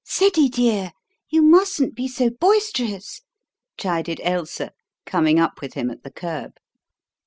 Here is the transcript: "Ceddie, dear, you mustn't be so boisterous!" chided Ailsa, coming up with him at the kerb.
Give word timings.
"Ceddie, 0.03 0.49
dear, 0.49 0.93
you 1.29 1.43
mustn't 1.43 1.93
be 1.93 2.07
so 2.07 2.31
boisterous!" 2.31 3.21
chided 3.77 4.19
Ailsa, 4.21 4.71
coming 5.05 5.39
up 5.39 5.61
with 5.61 5.75
him 5.75 5.91
at 5.91 6.01
the 6.01 6.09
kerb. 6.09 6.53